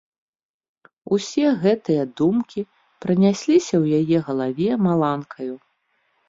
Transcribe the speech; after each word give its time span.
Усе 1.17 1.45
гэтыя 1.65 2.03
думкі 2.21 2.63
пранесліся 3.05 3.75
ў 3.83 3.85
яе 4.01 4.17
галаве 4.31 4.69
маланкаю. 4.87 5.55